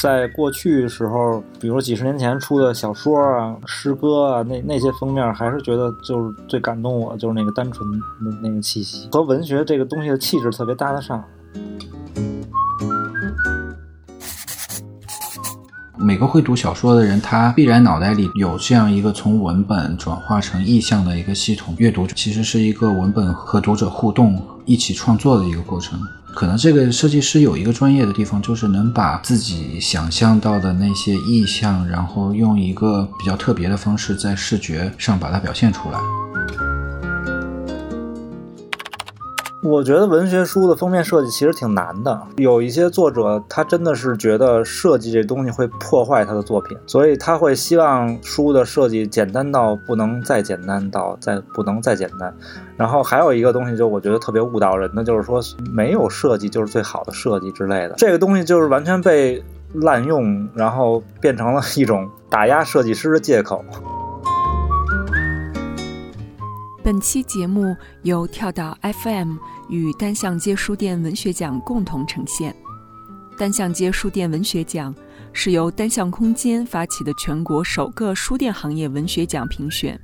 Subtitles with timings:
[0.00, 8.00] 在过去时候，比如几十年前出的小说啊、诗歌啊，那那些封面，还是觉得就是最感动我，就是那个单纯的
[8.42, 11.22] 那个气息，和文学这个东西的气质特别搭得上。
[15.98, 21.74] 每个会读小说的人，他必然脑袋里有这样一个从文本转化成意象的一个系统。
[21.76, 26.00] 阅读其实是一个文本和读者互动、一起创作的一个过程。
[26.34, 35.98] 可能这个设计师有一个专业的地方，就是能把自己想象到的那些意象，然后用一个比较特别的方式在视觉上把它表现出来。
[39.62, 52.34] 我觉得文学书的封面设计其实挺难的，有一些作者他真的是觉得设计这东西会破坏他的作品，所以他会希望书的设计简单到不能再简单到再不能再简单。
[52.78, 63.62] 然后还有一个东西，就我觉得特别误导人的，就是说没有设计就是最好的设计之类的，这个东西就是完全被滥用，然后变成了一种打压设计师的借口。
[66.90, 69.36] 本期节目由跳岛 FM
[69.68, 72.52] 与单向街书店文学奖共同呈现。
[73.38, 74.92] 单向街书店文学奖
[75.32, 79.96] 是由单向空间发起的全国首个书店行业文学奖评选。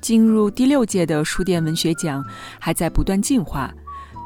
[0.00, 2.24] 进入第六届的书店文学奖
[2.60, 3.74] 还在不断进化，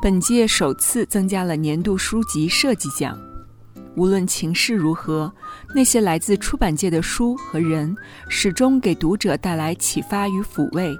[0.02, 3.18] 本届首次增加了年度书籍设计奖。
[3.94, 5.32] 无论情势如何，
[5.74, 7.96] 那些来自出版界的书和人，
[8.28, 10.94] 始终给读者带来启发与抚慰。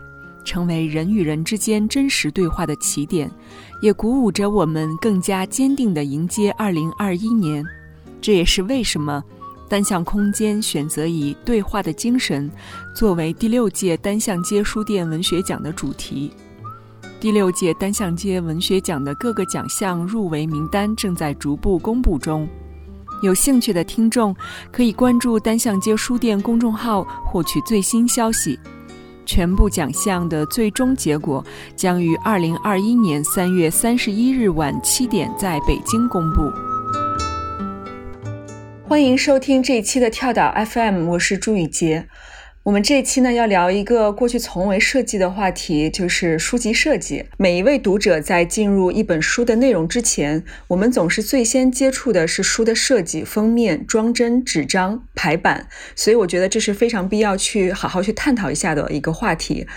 [0.46, 3.30] 成为人与人之间真实对话的起点，
[3.82, 7.62] 也鼓舞着我们更加坚定地迎接二零二一年。
[8.22, 9.22] 这也是为什么
[9.68, 12.50] 单向空间选择以对话的精神
[12.94, 16.32] 作为第六届单向街书店文学奖的主题。
[17.18, 22.48] 第六届单向街文学奖的各个奖项入围名单正在逐步公布中，
[23.22, 24.36] 有兴趣的听众
[24.70, 28.58] 可以关注单向街书店公众号获取最新消息。
[29.26, 31.44] 全部奖项的最终结果
[31.74, 36.50] 将于二零二一年三月三十一日晚七点在北京公布。
[38.88, 42.08] 欢迎收听这一期的跳岛 FM，我是朱雨洁。
[42.66, 47.24] 我们这一期呢要聊一个过去从未涉及的话题，就是书籍设计。
[47.36, 59.68] 每一位读者在进入一本书的内容之前，我们总是最先接触的是书的设计、封面、装帧、纸张、排版，所以我觉得这是非常必要去好好去探讨一下的一个话题。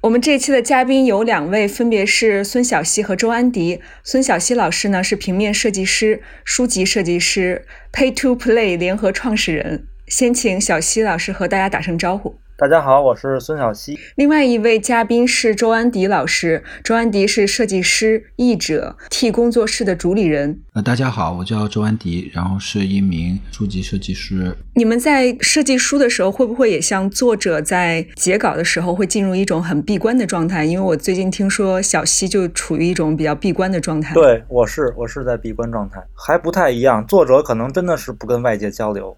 [0.00, 3.82] 我们这一期的嘉宾有两位，分别是孙晓溪和周安迪。
[4.02, 9.87] 孙晓溪老师呢是平面设计师、书籍设计师，Pay to Play 联合创始人。
[10.08, 12.34] 先请小西老师和大家打声招呼。
[12.56, 13.96] 大家好，我是孙小西。
[14.16, 16.64] 另外一位嘉宾是周安迪老师。
[16.82, 20.58] 周安迪是设计师、译者，T 工作室的主理人。
[20.72, 24.56] 呃，大家好，我叫周安迪，然后是一名书籍设计师。
[24.74, 30.64] 你们在设计书的时候，会不会也像作者在截稿的时候会进入一种很闭关的状态？
[30.64, 34.14] 因为我最近听说小西就处于一种比较闭关的状态。
[34.14, 37.06] 对，我是我是在闭关状态，还不太一样。
[37.06, 39.16] 作者可能真的是不跟外界交流。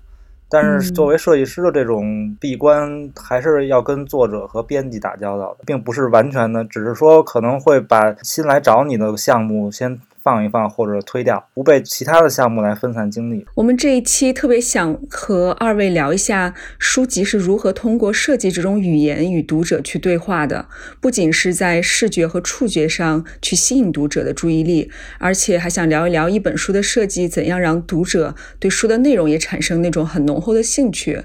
[0.50, 10.00] 但是作为设计师的这种闭关，还是要跟作者和编辑打交道的，并不是完全的，只是说可能会把新来找你的项目先。
[10.22, 13.46] 放一放或者推掉，不被其他的项目来分散精力。
[13.54, 20.68] 我们这一期特别想和二位聊一下书籍是如何通过设计这种语言与读者去对话的，
[21.00, 31.22] 不仅是在视觉和触觉上去吸引读者的注意力，而且还想聊一聊一本书的设计怎样让读者对书的内容也产生那种很浓厚的兴趣。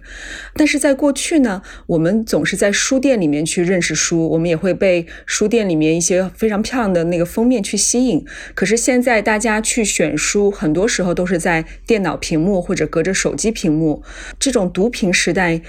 [0.54, 8.26] 但是在过去呢，我们总是在书店里面去认识书，我们也会被书店里面一些非常漂亮的那个封面去吸引。
[8.54, 14.04] 可是现在大家去选书，很多时候都是在电脑屏幕或者隔着手机屏幕。
[14.38, 15.60] 这种读屏时代，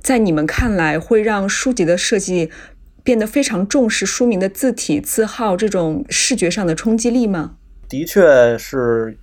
[0.00, 2.48] 在你们看来，会让书籍的设计
[3.02, 7.56] 变得非常重视书名的字体字号这种视觉上的冲击力吗？
[7.88, 9.18] 的确是。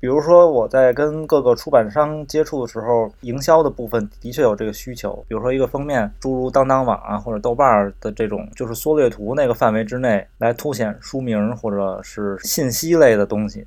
[0.00, 5.22] 比如说，我在跟各个出版商接触的时候，营销的部分的确有这个需求。
[5.28, 13.66] 比如说，一个封面，诸如当当网啊或者豆瓣的这种，就是缩略图那个范围之内来凸显书名或者是信息类的东西。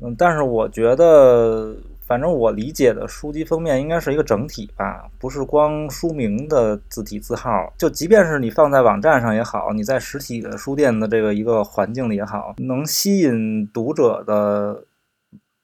[0.00, 7.70] 嗯，但是我觉得，反正我理解的书籍封面应该是一个整体吧，不是光书名的字体字号。
[7.76, 14.84] 就即便是你放在网站上也好，你在实体的书店的这个一个环境里也好，能吸引读者的。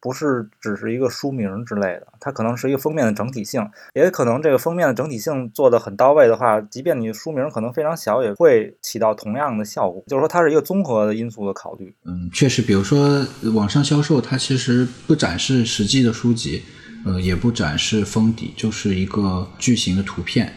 [0.05, 10.05] 不是只是一个书名之类的，它可能是一个封面的整体性，也可能这个封面的整体性做的很到位的话，即便你书名可能非常小，也会起到同样的效果。
[10.06, 11.95] 就是说，它是一个综合的因素的考虑。
[12.05, 16.62] 嗯，确实，比如说网上销售，它其实不展示实际的书籍，
[17.06, 20.53] 呃，也不展示封底，就是一个巨型的图片。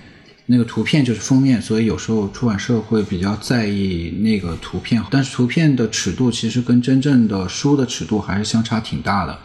[0.50, 9.38] 那个图片就是封面，所以有时候出版社会比较在意那个图片，但是图片的尺度其实跟真正的书的尺度还是相差挺大的。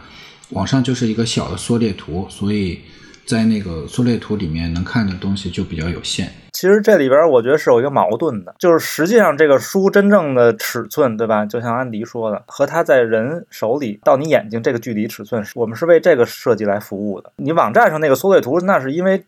[0.51, 2.79] 网上就是一个小的缩略图，所以
[3.27, 6.33] 在那个缩略图里面能看的东西就比较有限。
[6.53, 11.45] 其实这里边我觉得是有一个矛盾的，就是实际上这个书真正的尺寸，对吧？
[11.45, 17.33] 就像安迪说的，和它在人手里到你眼睛这个距离尺寸，我们是为这个设计来服务的。
[17.37, 19.25] 你网站上那个缩略图，那是因为。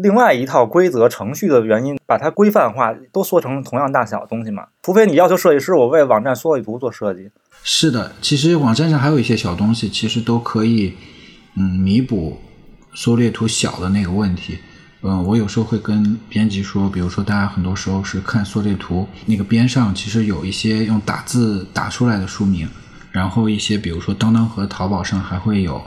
[0.00, 4.66] 另外一套规则程序的原因，把它规范化，都缩成同样大小的东西嘛？
[4.82, 7.30] 除非你要求设计师，我为网站缩略图做设计。
[7.64, 10.94] 是的，其实网站上还有一些小东西，其实都可以，
[11.56, 12.38] 嗯，弥补
[12.94, 14.58] 缩略图小的那个问题。
[15.02, 22.68] 嗯，我有时候会跟编辑说，比如说大家很多时候是看缩略图，那个边上其实有一些用打字打出来的书名，
[23.10, 25.82] 然后一些比如说当当和淘宝上还会有，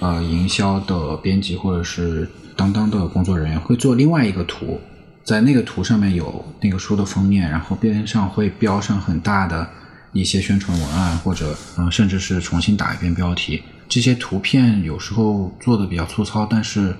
[0.00, 2.28] 呃，营销的编辑或者是。
[2.56, 4.80] 当当的工作人员会做另外一个图，
[5.24, 9.68] 在那个图上面有那个书的封面，然后边上会标上很大的
[10.12, 13.62] 一些宣传文案，或者嗯，甚至是重新打一遍标题。
[13.88, 16.96] 这些图片有时候做的比较粗糙，但是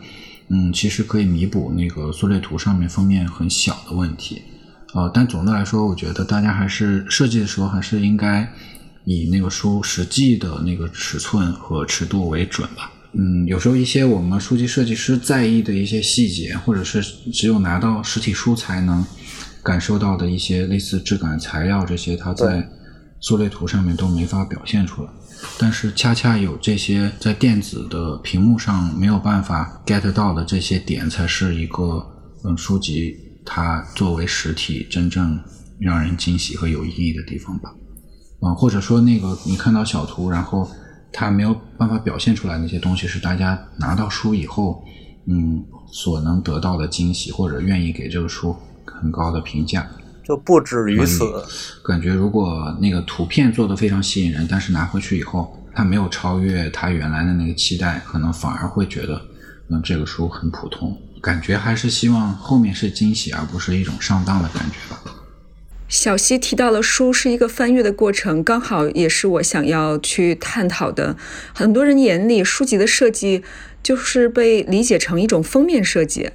[0.48, 4.42] 嗯，其实可以弥补那个缩略图上面封面很小的问题。
[4.94, 8.46] 呃，但总的来说，我觉得大家还是设计的时候还是应该
[9.04, 12.90] 以那个书实际的那个尺寸和尺度为准吧。
[13.14, 19.04] 嗯，有时候一些我们书籍设计师在意的一些细节，或者是只有拿到实体书才能
[19.62, 22.66] 感受到的一些类似质感、材料这些，它在
[23.20, 25.10] 缩略图上面都没法表现出来。
[25.58, 32.02] 但是恰恰有这些在电子的屏幕上没有办法 get 到的这些点，才是一个
[32.44, 33.14] 嗯书籍
[33.44, 35.38] 它作为实体真正
[35.78, 37.70] 让人惊喜和有意义的地方吧。
[38.40, 40.66] 嗯，或者说那个你看到小图，然后。
[41.12, 44.82] 它没有办法表现出来那些东西，是大家拿到书以后，
[45.26, 49.86] 嗯，所能得到的惊喜，或者愿意给这个书很高的评价。
[50.24, 51.24] 就不止于此。
[51.84, 59.20] 感觉如果那个图片做的非常吸引人，但是拿回去以后，他没有超越他原来的那个期待，可能反而会觉得，
[59.68, 60.96] 嗯，这个书很普通。
[61.20, 65.00] 感觉还是希望后面是惊喜，而不是一种上当的感觉吧。
[65.92, 71.14] 小溪提到了书是一个翻阅的过程，刚好也是我想要去探讨的。
[71.52, 73.44] 很多人眼里，书籍的设计
[73.82, 76.30] 就是被理解成一种封面设计，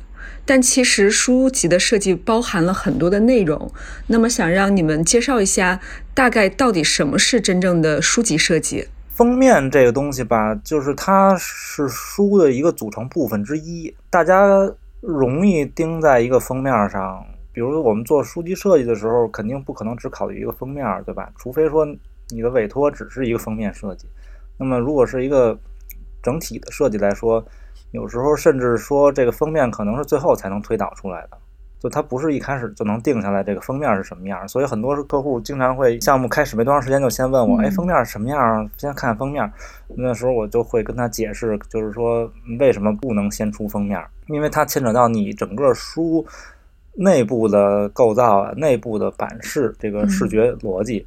[0.45, 3.71] 但其实书籍的设计包含了很多的内容。
[4.05, 5.79] 那么，想让你们介绍一下，
[6.13, 8.85] 大概到底什么是真正的书籍设计？
[9.09, 14.71] 封面这个东西吧，就是它是书的一个组成部分之一，大家
[15.01, 17.25] 容易盯在一个封面上。
[17.57, 21.27] 比如我们做书籍设计的时候，肯定不可能只考虑一个封面，对吧？
[21.39, 21.83] 除非说
[22.29, 24.07] 你的委托只是一个封面设计。
[24.59, 25.57] 那么如果是一个
[26.21, 27.43] 整体的设计来说，
[27.93, 31.37] 有时候甚至说这个封面可能是最后才能推导出来的，
[31.79, 34.47] 就它不是一开始就能定下来这个封面是什么样。
[34.47, 38.69] 所以很多客户经常会项目开始没多长时间就先问我，哎，封面是什么样？
[38.77, 39.51] 先看封面。
[39.95, 46.23] 那时候我就会跟他解释，就是说为什么不能先出封面，因为它牵扯到你整个书。
[46.99, 51.05] 内部的构造啊，内部的版式，这个视觉逻辑，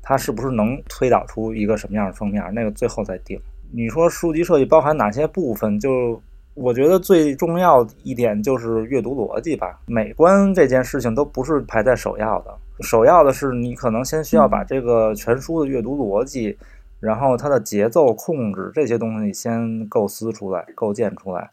[0.00, 2.40] 它是不是能推导出一个什么样的封面？
[2.54, 3.36] 那个最后再定。
[3.72, 5.80] 你说书籍设计包含哪些部分？
[5.80, 6.22] 就
[6.54, 9.80] 我觉得最重要一点就是阅读逻辑吧。
[9.86, 16.56] 美观这件事情都不是排在首要的，首要的是你可能先需要把这个全书的阅读逻辑，
[17.00, 21.50] 然后它的节奏控制这些东西先构思出来、构建出来。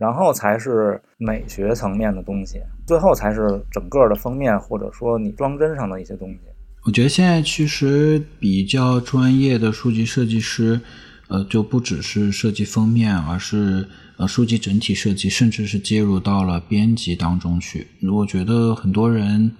[0.00, 6.38] 然后才是美学层面的东西，最后才是整个的封面或者说你装帧上的一些东西。
[6.86, 10.80] 我觉得现在其实比较专业的书籍设计师，
[11.28, 17.86] 呃，就不只是设计封面，而是呃书籍整体设计，甚至是介入到了编辑当中去。
[18.10, 19.54] 我觉得很多人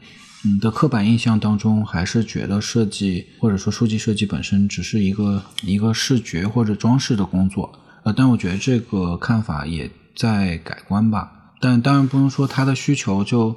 [0.47, 7.71] 嗯的刻板印象当中，还是觉得设计或者说书籍设计本身只是一个一个视觉或者装饰的工作。
[8.05, 9.91] 呃，但我觉得这个看法也。
[10.21, 13.57] 在改观吧，但当然不能说他的需求就，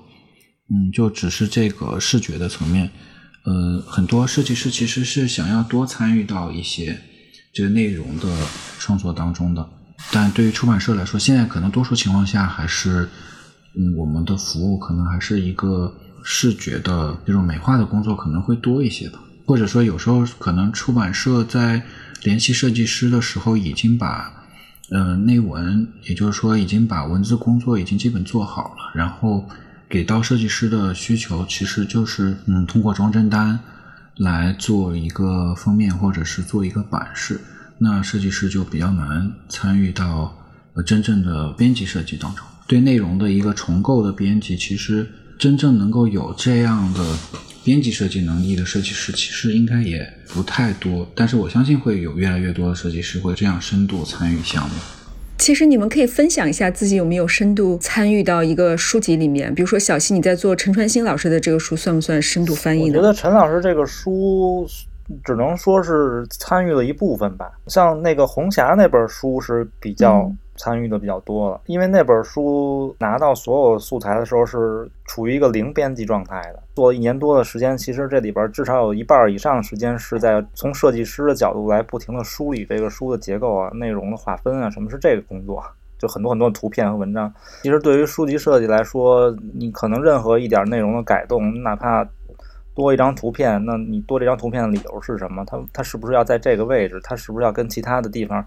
[0.69, 2.89] 嗯，就只是这个视觉的层面。
[3.43, 6.97] 呃，很多设计师其实是想要多参与到一些
[7.53, 8.29] 这个内容的
[8.79, 9.69] 创作当中的。
[10.13, 13.09] 但对于出版社来说，现在可能多数情况下还是，
[13.75, 15.93] 嗯，我们的服务可能还是一个
[16.23, 19.19] 视觉的这种美化的工作可能会多一些吧。
[19.45, 21.81] 或者说，有时候可能出版社在
[22.21, 24.39] 联系设计师的时候已经把。
[24.89, 29.47] 呃，内文也就是说已经把文字工作已经基本做好了，然后
[29.89, 33.59] 给到设计师的需求其实就是嗯，通过装帧单
[34.17, 37.39] 来做一个封面或者是做一个版式，
[37.77, 40.35] 那设计师就比较难参与到
[40.73, 42.45] 呃真正的编辑设计当中。
[42.67, 45.09] 对内容的一个重构的编辑，其实
[45.39, 47.15] 真正能够有这样的
[47.63, 51.07] 编辑设计能力的设计师，其实应该也不太多。
[51.15, 54.75] 但是我相信会有越来越多的设计师会这样深度参与项目。
[55.37, 62.97] 其实你们可以分享一下自己有没有深度参与到一个书籍里面，比如说小溪你在做陈传兴老师的这个书，算不算深度翻译呢？
[62.97, 64.65] 我觉得陈老师这个书
[65.23, 67.51] 只能说是参与了一部分吧。
[67.67, 85.63] 像那个红霞那本书是比较参与的比较多了，因为那本书拿到所有素材的时候是处于一个零编辑状态的，做了一年多的时间，其实这里边至少有一半以上的时间是在从设计师的角度来不停的梳理这个书的结构啊、内容的划分啊，什么是这个工作。
[85.99, 92.05] 就很多很多图片和文章，其实对于书籍设计来说，你可能任何一点内容的改动，哪怕
[92.75, 95.45] 多一张图片，那你多这张图片的理由是什么？
[95.45, 96.99] 它它是不是要在这个位置？
[97.05, 98.45] 它是不是要跟其他的地方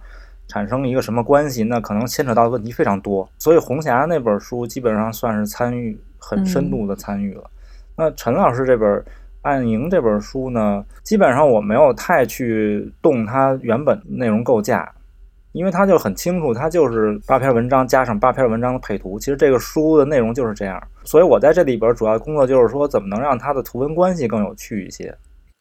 [0.48, 1.62] 产生一个什么关系？
[1.64, 3.28] 那可能牵扯到的问题非常多。
[3.38, 7.50] 所以红霞那本书基本上算是参与很深度的参与了。
[7.96, 8.88] 那陈老师这本
[9.42, 14.92] 《暗影》这本书呢，基本上我没有太去动它原本内容构架。
[15.52, 19.18] 因为他就很清楚，他就是八篇文章加上八篇文章的配图。
[19.18, 25.16] 其实这个书的内容就是这样，所以我在这里边主要工作就是说，怎么能让它的图文关系更有趣一些。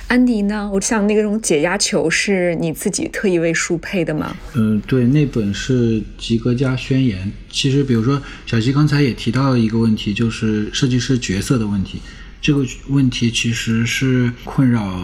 [0.08, 0.70] 安迪呢？
[0.74, 4.36] 我想那个种解压球是你自己特意为书配的吗？
[4.54, 7.32] 嗯，对，那本是吉格加宣言。
[7.50, 12.00] 其实，比如说小吉刚才也提到了一个问题，就是设计师角色的问题。
[12.42, 14.96] 这个问题其实是困扰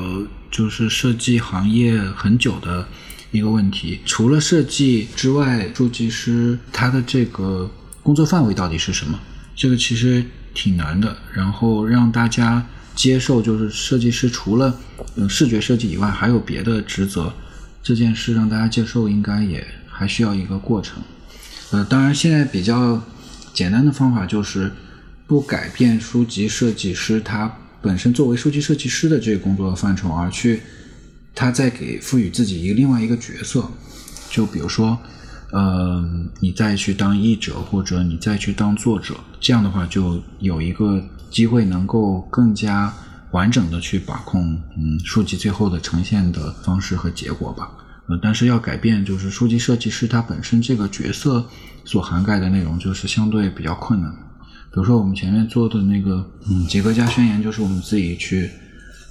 [0.52, 2.88] 就是设计行业很久的。
[3.32, 7.72] 一个问题，除了设计之外，设计师他的这个
[8.04, 9.18] 工作范围到底是什么？
[9.56, 10.22] 这个其实
[10.54, 11.16] 挺难的。
[11.34, 14.78] 然后让大家接受，就是设计师除了
[15.16, 17.34] 嗯视觉设计以外，还有别的职责，
[17.82, 21.02] 这件事让大家接受，应该也还需要一个过程。
[21.72, 23.02] 呃，当然现在比较
[23.54, 24.72] 简单的方法就是
[25.26, 30.62] 不改变书籍设计师他本身作为书籍设计师的这个工作的范畴，而去。
[31.34, 33.66] 他再给赋予自己一个另外一个角色，
[34.30, 35.00] 就比如说，
[35.52, 36.04] 呃，
[36.40, 42.94] 你再去当译者，或者你再去当作者，这样的话就有一个机会能够更加
[43.32, 47.70] 完整的去把控，嗯，书籍最后的呈现的方式和结果吧。
[48.08, 51.46] 呃，但是要改变就是书籍设计师他本身这个角色
[51.86, 54.12] 所涵盖的内容，就是相对比较困难。
[54.12, 58.50] 比如说我们前面做的那个，嗯，杰克加宣言，就是我们自己去。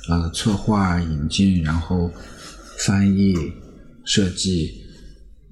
[0.08, 2.10] 呃，策划、引进，然后
[2.78, 3.36] 翻译、
[4.02, 4.72] 设计，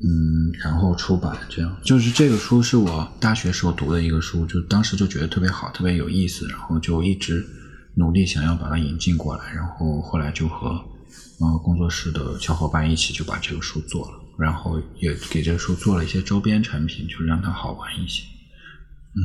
[0.00, 7.44] 嗯，然后出版，这样就是这个书是我大学时候读的一个书，就当时就觉得特别好，特别有意思，然后就一直
[7.94, 10.68] 努力想要把它引进过来，然后后来就和
[11.40, 18.22] 呃工作室的小伙伴一起就把这个书做了，然后也给这个书做了一些周边产品，就是让它好玩一些。
[19.14, 19.20] 嗯，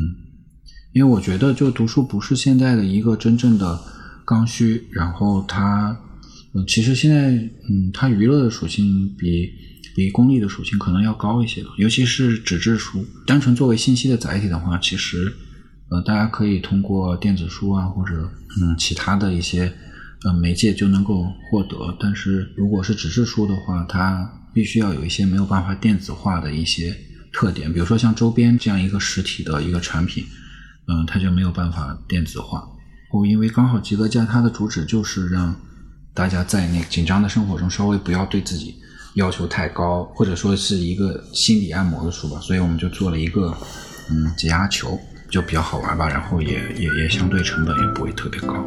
[0.94, 3.80] 因为我觉得就读书不是现在的一个真正的。
[4.26, 6.00] 刚需，然后它，
[6.54, 9.52] 嗯，其实现在，嗯，它娱乐的属性比
[9.96, 15.34] 比功利的属性可能要高一些，尤其是纸质书，单纯作为信息的载体的话，其实，
[15.90, 18.30] 呃，大家可以通过电子书啊，或者
[18.62, 19.72] 嗯其他的一些
[20.24, 26.96] 呃媒介就能够获得，但是如果是纸质书的话，它必须要有一些没有办法电子化的一些
[27.32, 30.24] 特点，比如说像周边这样一个实体的一个产品，
[30.88, 32.68] 嗯，它就没有办法电子化。
[33.12, 35.56] 我因为刚好吉格家它的主旨就是让
[36.16, 38.76] 大家在那紧张的生活中稍微不要对自己
[39.16, 43.56] 要求太高，或者说是一个心理按摩的书吧，所以我们就做了一个
[44.10, 48.66] 嗯解压球，就比较好玩吧，然后也也也相对成本也不会特别高。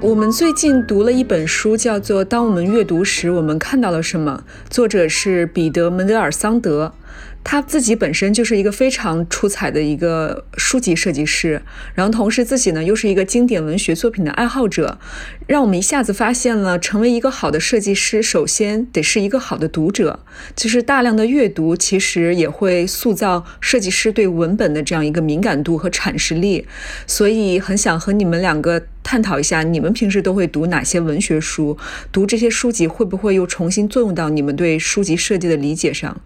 [0.00, 6.94] 我们最近读了一本书，叫做《当我们阅读时，我们看到了什么》，作者是彼得·门德尔桑德。
[7.44, 11.60] 他自己本身就是一个非常出彩的一个书籍设计师，
[11.94, 14.98] 然后同时自己呢又是一个经典文学作品的爱好者，
[15.46, 20.20] 让我们一下子发现了，成为一个好的设计师，首先得是一个好的读者，
[20.56, 26.66] 就是大量的阅读，其实也会塑造设计师对文本的这样一个敏感度和阐释力。
[27.06, 31.76] 所以很想和你们两个探讨一下，你们平时都会读哪些文学书？
[32.10, 36.20] 读这些书籍会不会又重新作用到你们对书籍设计的理解上？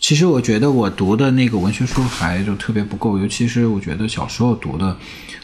[0.00, 4.96] 其实我觉得我读的那个文学书还就特别不够，尤其是我觉得小时候读的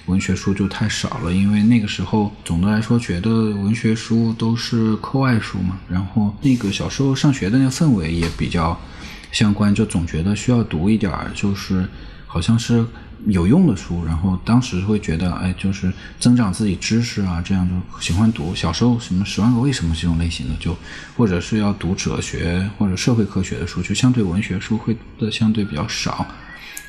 [0.06, 8.80] 文学书就太少了，因为那个时候总的来说觉得文学书都是课外书嘛，然后那个小时候上学的那个氛围也比较
[9.30, 11.86] 相关，就总觉得需要读一点儿，就是
[12.26, 12.84] 好像是
[13.24, 18.54] 有用的书，然后当时会觉得，哎，就是增长自己知识啊，这样就喜欢读。
[18.54, 20.76] 小时候什么《十万个为什么》这种类型的，就
[21.16, 26.26] 或者是要读哲学或者社会科学的书，就相对文学书会的相对比较少。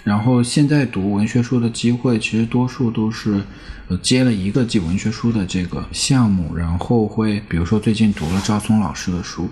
[0.03, 3.41] 然后现在读文学书的机会，其实多数都是
[3.87, 9.49] 呃接了一个记文学书的这个项目，然后会比如说最近读了赵松老师的书，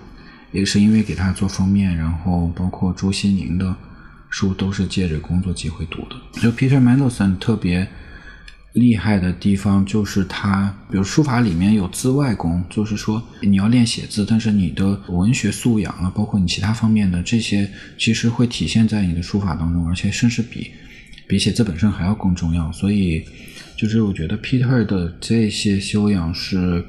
[0.52, 3.74] 也是因为给他做封面，然后包括朱西宁的。
[4.36, 6.42] 书都是借着工作机会读的。
[6.42, 7.88] 就 Peter Mandelson 特别
[8.74, 17.66] 厉害的地方，就是他，比如书法里面有字外功，就是说你要练写字，但是你的文学素养啊，包括你其他方面的这些，
[17.96, 20.70] 其实会体现在你的书法当中，而且甚至比
[21.26, 22.70] 比写字本身还要更重要。
[22.72, 23.24] 所以，
[23.74, 26.84] 就是我觉得 Peter 的这些修养是，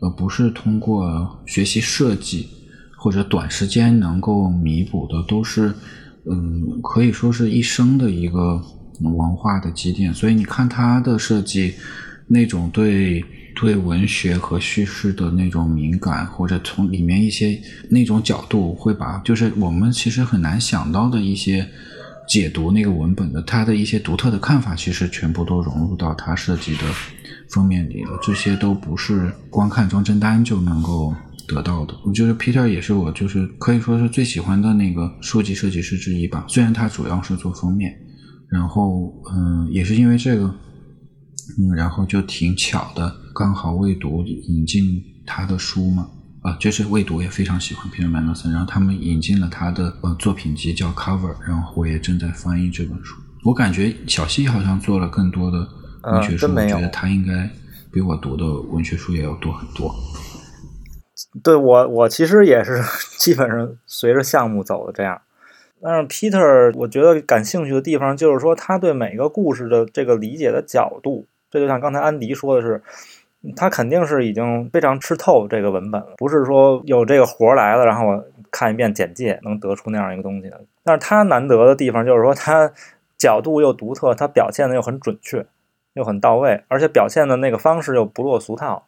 [0.00, 2.48] 呃，不是通过学习设计
[2.96, 5.72] 或者短时间能够弥补的，都是。
[6.26, 8.62] 嗯，可以说是一生的一个
[9.00, 10.12] 文化的积淀。
[10.12, 11.74] 所以你看他的设计，
[12.26, 13.24] 那种对
[13.54, 21.66] 对文学和叙事的那种敏感，或者从里面一些那种角度，会把就是我们其实很难想到的一些
[22.28, 26.82] 解读那个文本的他的一些独特的看法，其实全部都融入到他设计的
[27.48, 28.10] 封面里了。
[28.22, 31.14] 这些都不是光看装帧单就能够。
[31.50, 36.44] 得到的，我觉得 Peter 也是我就是可以说是最喜欢的那个书籍设计师之一吧。
[36.48, 37.92] 虽然他主要是做封面，
[38.50, 40.44] 然后嗯，也是因为这个，
[41.58, 46.08] 嗯，然后就挺巧的，刚好未读引进他的书嘛，
[46.42, 53.16] 啊，就是未读也非常喜欢 Peter Mandelson，然后他们引进了他的呃作品集叫 Cover，然后我也正在翻译这本书。
[53.42, 55.66] 我感觉小西好像做了更多的
[56.12, 57.50] 文学书，我觉得他应该
[57.92, 59.94] 比我读的文学书也要多很多。
[61.42, 62.80] 对我，我其实也是
[63.18, 65.20] 基本上随着项目走的这样。
[65.82, 72.82] 但是 Peter，我觉得感兴趣的地方就是说，他对每个故事的这个理解的角度，这就像刚才安迪说的是，
[73.56, 80.60] 他肯定是已经非常吃透这个文本了，不是说有这个活来了，然后我看一遍简介能得出那样一个东西的。
[80.84, 82.70] 但是他难得的地方就是说，他
[83.16, 85.46] 角度又独特，他表现的又很准确，
[85.94, 88.86] 又很到位，而且表现的那个方式又不落俗套。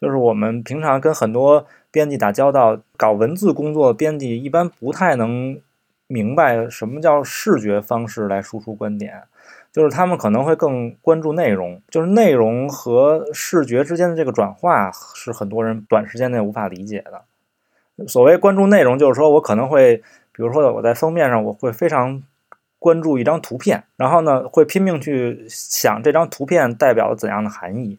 [0.00, 5.60] 就是我们平常跟很多编辑打交道，搞文字工作的编辑一般不太能
[6.06, 9.22] 明白什么叫视觉方式来输出观点，
[9.70, 18.06] 就是他们可能会更关注内容，就是内容和视觉之间的这个转化是很多人短时间内无法理解的。
[18.08, 19.98] 所谓关注内容，就是说我可能会，
[20.32, 22.22] 比如说我在封面上，我会非常
[22.78, 27.98] 关注一张图片，然后呢会拼命去想这张图片代表了怎样的含义。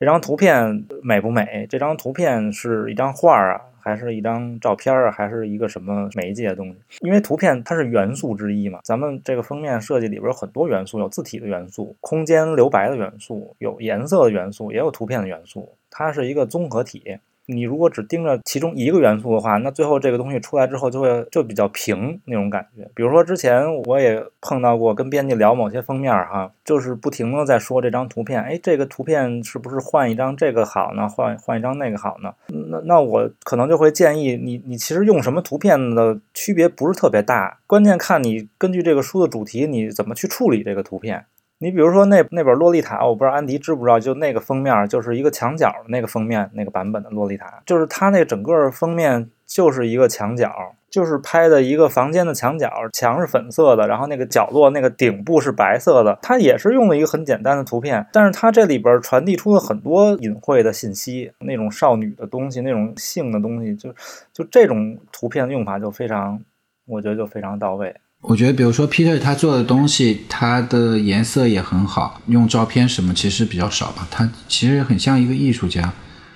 [0.00, 1.66] 这张图片美不美？
[1.68, 6.76] 这张图片是一张画啊，还是一张照片啊，还是一个什么媒介的东西？
[7.02, 8.80] 因为图片它是元素之一嘛。
[8.82, 17.18] 咱们这个封面设计里边有很多元素，有字体的元素，空间留白的元素，有颜色的元素，也有图片的元素，它是一个综合体。
[17.50, 22.88] 你如果只盯着其中一个元素的话，那最后这个东西出来之后就会就比较平那种感觉。
[22.94, 31.08] 比如说之前我也碰到过，跟编辑聊某些封面哈，就是不停的在说这张图片，哎，这个图片是不是换一张这个好呢？
[31.08, 32.32] 换换一张那个好呢？
[32.70, 41.26] 那那我可能就会建议你，你其实用什么图片的区别不是特别大，关键看你根据这个书的主题你怎么去处理这个图片。
[41.62, 50.50] 你比如说那那本《洛丽塔》，我不知道安迪知不知道，就那个封面就是一个墙角的那个封面那个版本的《洛丽塔》，就是它那整个封面就是一个墙角，
[50.88, 63.94] 就是拍的一个房间的墙角，墙是粉色的，然后那个角落那个顶部是白色的，它也是用了一个很简单的图片，但是它这里边传递出了很多隐晦的信息，那种少女的东西，那种性的东西，就
[64.32, 66.42] 就这种图片的用法就非常，
[66.86, 67.94] 我觉得就非常到位。
[68.22, 74.06] 我觉得，比如说 Peter 他做的东西，他的颜色也很好，用照片什么其实比较少吧。
[74.10, 75.92] 他其实很像一个艺术家。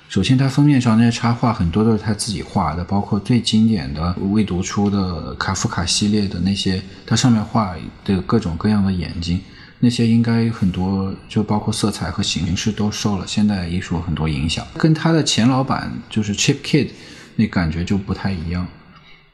[0.08, 9.40] 首先，他封面上那些插画很多都是他自己画的，包括最经典的未读出的卡夫卡系列的那些，他上面画的各种各样的眼睛，
[9.80, 14.64] 那些应该很多就包括色彩和形式都受了现代艺术很多影响。
[14.78, 16.88] 跟他的前老板就是 Chip Kid
[17.36, 18.66] 那感觉就不太一样。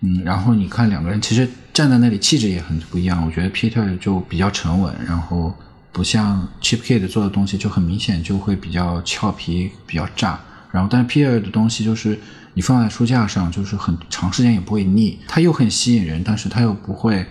[0.02, 3.22] 嗯，然后你看两个人其实站在那里气质也很不一样。
[3.26, 5.54] 我觉得 Peter 就比较沉稳，然后
[5.92, 10.40] 不像 Chip Kid 做的东西就很明显就会比较俏皮、比较炸。
[10.72, 12.18] 然后，但是 Peter 的东西就是
[12.54, 15.18] 你放在书架上，就是很长时间也不会腻。
[15.28, 17.26] 它又很吸引人，但是它又不会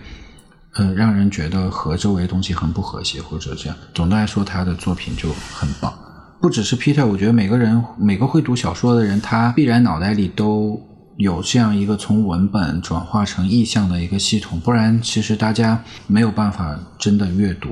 [0.74, 3.76] 呃让人觉得和周围东西很不和谐或者这样。
[3.92, 5.92] 总的来说，他的作品就很棒。
[6.40, 10.80] 不只是 Peter，我觉得每个人每个会读小说的人，他必然脑袋里都。
[11.20, 17.68] 有这样一个从文本转化成意象的一个系统，不然其实大家没有办法真的阅读。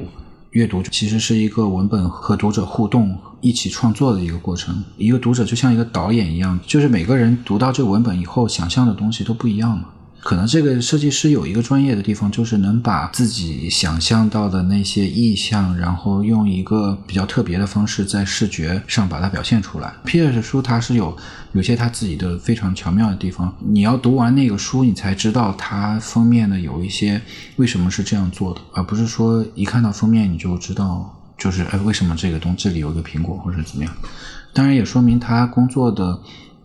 [0.51, 4.85] 阅读其实是一个文本和读者互动、一起创作的一个过程。
[4.99, 9.85] 一个读者就像一个导演一样，就是每个人读到这个文本以后，想象的东西都不一样嘛。
[10.29, 19.91] 可能这个设计师有一个专业的地方，就是能把自己想象到的那些意象，然后用一个比较特别的方式在视觉上把它表现出来。
[20.05, 21.17] Peter 的书它是有
[21.53, 27.19] 有些他自己的非常巧妙的地方，你要读完那个书，你才知道它封面的有一些
[27.57, 33.91] 为什么是这样做的，而不是说一看到封面你就知道，就是哎为什么这个东这里有一个苹果或者怎么样。
[34.53, 36.21] 当然也说明他工作的。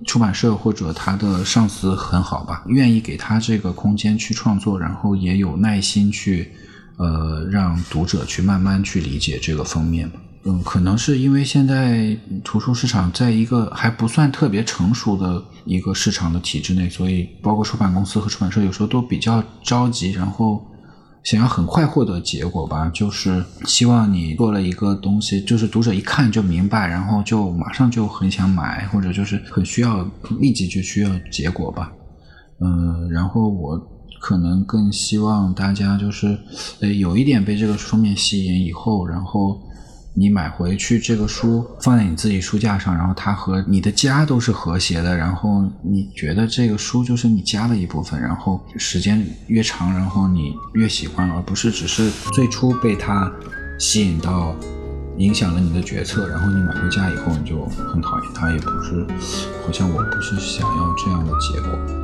[0.06, 6.52] 出版社或者他的上司很好吧，愿意给他这个空间去创作，然后也有耐心去，
[6.98, 10.12] 呃，让读者去慢慢去理解这个封面。
[10.44, 20.66] 嗯，可能是因为现在图书市场在一个还不算特别成熟的一个市场的体制内，所以包括出版公司和出版社有时候都比较着急，然后。
[21.24, 30.06] 想要很快获得结果吧，就是希望你做了一个东西，就是读者一看就明白，然后就马上就很想买，或者就是很需要
[30.40, 31.92] 立即就需要结果吧。
[32.60, 33.80] 嗯，然后我
[34.20, 36.38] 可能更希望大家就是，
[36.82, 39.60] 呃，有一点被这个封面吸引以后，然后。
[40.16, 53.32] 你买回去这个书放在你自己书架上，然后它和你的家都是和谐的，然后你觉得这个书就是你家的一部分，然后时间越长，然后你越喜欢，而不是只是最初被它
[53.80, 54.56] 吸引到，
[55.18, 59.06] 影响了你的决策，然后你买回家以后你就很讨厌它，也不是，
[59.66, 62.03] 好像我不是想要这样的结果。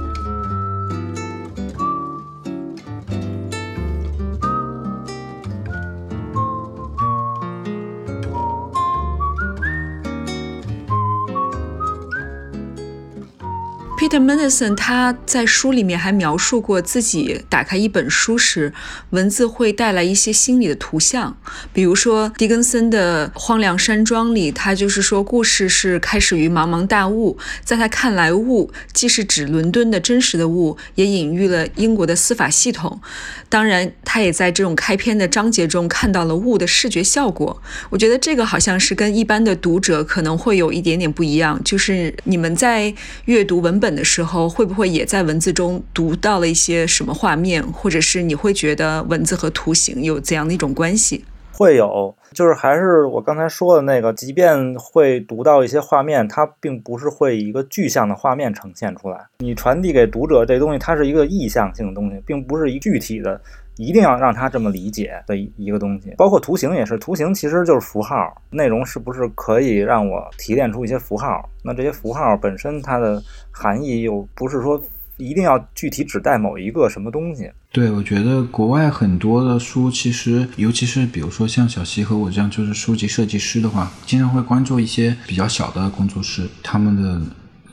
[14.09, 18.73] Peter Manderson 他在书里面还描述过自己打开一本书时，
[19.11, 21.37] 文字会带来一些心理的图像。
[21.71, 32.99] 比如说狄更森的《荒凉山庄》里，他就是说故事是开始于茫茫大雾，在他看来，雾既是指伦敦的真实的雾，也隐喻了英国的司法系统。
[33.47, 37.61] 当然，他也在这种开篇的章节中看到了雾的视觉效果。
[37.91, 42.91] 我觉得这个好像是跟一般的读者可能会有一点点不一样，就是你们在
[43.25, 43.98] 阅读文本。
[43.98, 51.25] 的的时候，会不会也在文字中读到了一些什么画面，或者是你会觉得文字和图形有怎样的一种关系？
[51.51, 59.27] 会有，就是还是我刚才说的那个，即便会读到一些画面，它并不是会以一个具象的画面呈现出来。
[59.39, 63.41] 你传递给读者这东西，它是一个意向性的东西，并不是一具体的。
[63.79, 68.15] 一定要让他这么理解的一个东西，包括图形也是，图形其实就是符号，
[68.49, 71.49] 内容是不是可以让我提炼出一些符号？
[71.63, 74.81] 那这些符号本身它的含义又不是说
[75.15, 77.49] 一定要具体指代某一个什么东西。
[77.71, 87.21] 对，我觉得国外很多的书，其实尤其是比如说像小西和我这样就是书籍设计师的话，经常会关注一些比较小的工作室，他们的。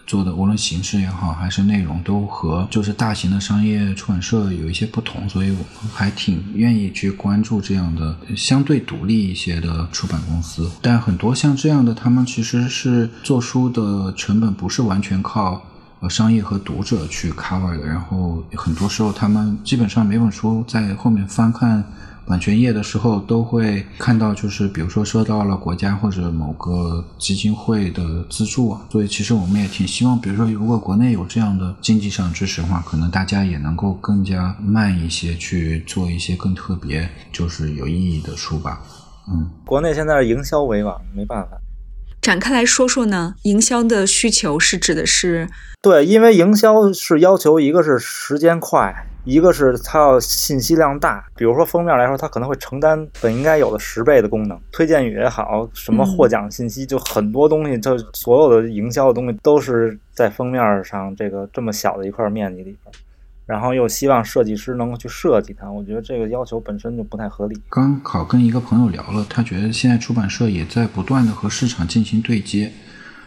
[0.06, 10.70] 做的无论形式也好，还是内容，都和就是大型的商业出版社有一些不同，所以我们还挺愿意去关注这样的相对独立一些的出版公司。
[10.80, 15.60] 但很多像这样的，他们其实是做书的成本不是完全靠
[16.00, 21.84] 呃商业和读者去 cover 的，然后很多时候他们基本上每本书在后面翻看。
[22.26, 38.82] 版权页的时候都会看到，就是比如说收到了国家或者某个基金会的资助啊，所以其实我们也挺希望，比如说如果国内有这样的经济上支持的话，可能大家也能够更加慢一些去做一些更特别、就是有意义的书吧。
[39.28, 41.56] 嗯，国内现在是营销为王，没办法。
[42.26, 43.36] 展开来说说呢？
[43.42, 45.48] 营销的需求是指的是？
[45.80, 48.92] 对，因为营销是要求一个是时间快。
[49.24, 54.60] 一个是它要信息量大，比如说封面来说，它可能会承担本应该有的十倍的功能。
[54.72, 62.94] 推荐语也好，什么获奖信息，就很多东西，就所有的营销的东西都是在封面上这个这么小的一块面积里边，
[63.46, 67.56] 然后又希望设计师能够去设计它，我觉得这个要求本身就不太合理。
[67.70, 72.72] 刚好跟一个朋友聊了，他觉得现在出版社也在不断的和市场进行对接。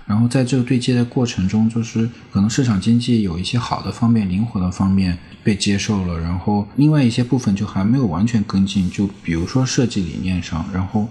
[0.06, 8.90] 然后在这个对接的过程中，就是可能市场经济有一些好的方面、灵活的方面被接受了，然后另外一些部分就还没有完全跟进。
[8.90, 11.08] 就比如说设计理念上，然后，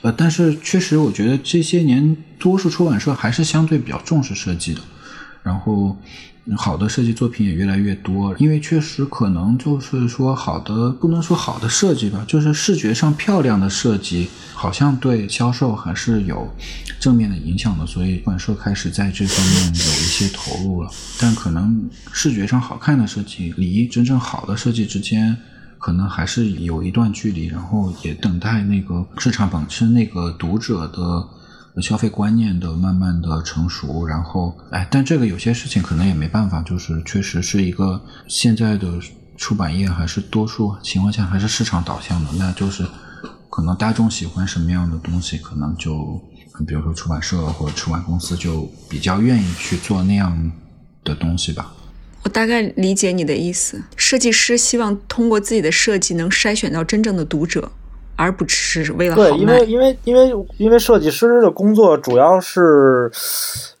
[0.00, 4.80] 呃，但是确实我觉得这些年多数出版社还是相对比较重视设计的，
[5.42, 5.94] 然后。
[6.54, 16.48] 好的设计作品也越来越多，因为确实可能就是说好的不能说好的设计吧，就是视觉上漂亮的设计，好像对销售还是有
[17.00, 20.90] 正面的影响的，所以出版社开始在这方面有一些投入了。
[21.18, 25.36] 但可能视觉上好看的设计离真正好的设计之间。
[25.78, 31.28] 可能还是有一段距离，然后也等待那个市场本身那个读者的
[31.82, 38.98] 消费观念的慢慢的成熟，然后哎，但这个有些事情可能也没办法，就是确实是一个现在的
[39.36, 42.86] 出版业还是多数情况下还是市场导向的，那就是
[43.50, 46.20] 可能大众喜欢什么样的东西，可能就
[46.66, 50.50] 比如说出版社或者出版公司就比较愿意去做那样
[51.04, 51.74] 的东西吧。
[52.22, 57.70] 我大概理解你的意思，设计师希望通过自己的设计能筛选到真正的读者，
[58.16, 63.10] 而不只是为了好对，因为因为因为因为设计师的工作主要是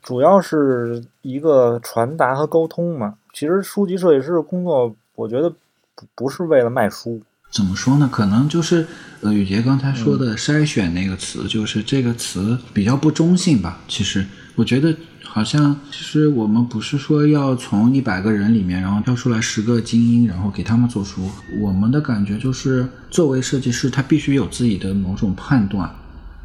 [0.02, 3.14] 主要是一个传达和沟通嘛。
[3.32, 7.20] 其实书籍设计师的工作，我觉得不不是为了卖书。
[7.50, 8.08] 怎么说呢？
[8.12, 8.86] 可能就是
[9.22, 13.80] 呃，宇杰刚才说的“筛选”那个词，就是这个词比较不中性吧。
[13.88, 14.94] 其实我觉得。
[15.36, 21.28] 好像其实我们不是说要从一百个人里面，然后挑出来十个精英，然后给他们做书。
[21.60, 25.94] 我们的感觉就是，作为设计师，他必须有自己的某种判断，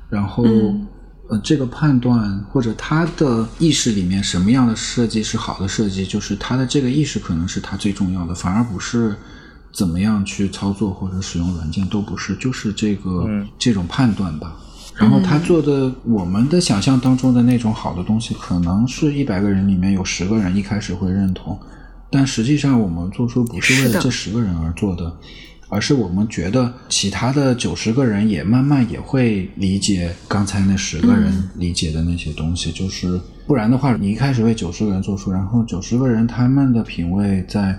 [0.09, 0.43] 然后
[1.29, 9.15] 呃，这个判断或者他的意识里面什么样的设计是好的设计，就是他的这个意识可能是他最重要的，反而不是
[9.71, 13.25] 怎么样去操作或者使用软件都不是，就是这个
[13.57, 14.53] 这种判断吧。
[15.01, 21.59] 然后他做的，我们的想象当中的那种好的东西，可能是一百个人里面有十个人一开始会认同，
[22.11, 25.11] 但实际上我们做出不是为了这十个人而做的，
[25.69, 37.75] 而是我们觉得其他的九十个人也慢慢也会理解刚才那十个人理解的那些东西，就是不然的话，你一开始为九十个人做出，然后九十个人他们的品味在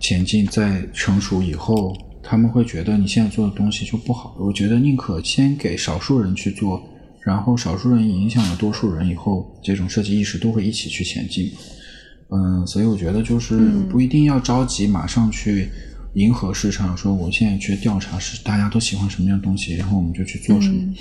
[0.00, 1.94] 前进，在成熟以后。
[2.22, 4.36] 他们会觉得你现在做的东西就不好。
[4.38, 6.82] 我觉得宁可先给少数人去做，
[7.24, 11.50] 然后少数人影响了多数人以后，这种设计意识都会一起去前进。
[12.30, 13.58] 嗯，所以我觉得就是
[13.90, 15.68] 不一定要着急马上去
[16.14, 20.94] 迎合市场，说我现在去调查是大家都喜欢什么样的东西，然后我们就去做什么。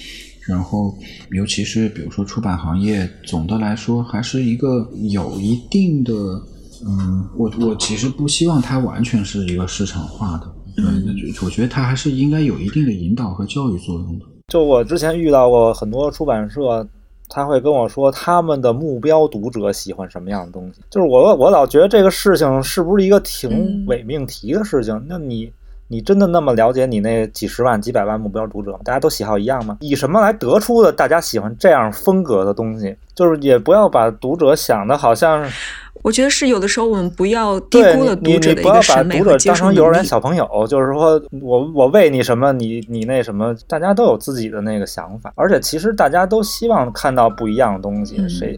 [0.48, 0.98] 然后，
[1.32, 6.14] 尤其是比如说出版行业，总的来说还是一个有一定的，
[6.86, 10.52] 嗯，我我其实不希望它完全是一个市场化的。
[10.76, 10.86] 对，
[11.44, 14.26] 我觉得他还是应该有一定的引导和教育作用的。
[14.48, 16.88] 就我之前遇到过很多出版社，
[17.30, 20.82] 他会跟我说他们的目标读者喜欢什么样的东西。
[20.90, 25.04] 就是我我老觉得这个事情是不是一个挺伪命题的事情？
[25.08, 25.52] 那你。
[25.94, 28.80] 你真的那么了解你那几十万、几百万目标读者吗？
[28.86, 29.78] 大家都喜好一样吗？
[29.82, 32.96] 以什么来得出的大家喜欢这样风格的东西？
[33.14, 35.46] 就是也不要把读者想的好像，
[36.04, 48.58] 我觉得是有的时候我们不要低估了读者的一个审美和当成幼儿园小朋友，就是说我我喂你什么，你你那什么，大家都有自己的那个想法，而且其实大家都希望看到不一样的东西，谁？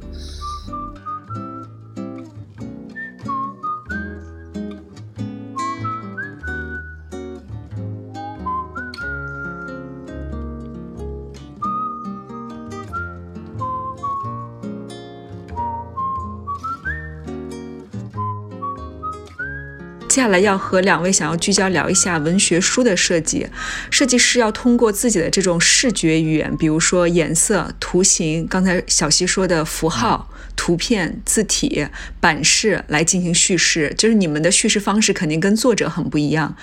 [20.13, 23.47] 接下来要和两位想要聚焦聊一下文学书的设计。
[23.89, 31.87] 设计师要通过自己的这种视觉语言，比如说颜色、图形，刚才小溪说的符号、图片、字体、
[32.19, 33.91] 版式来进行叙事。
[33.97, 36.55] 就是你们的叙事方式肯定跟作者很不一样。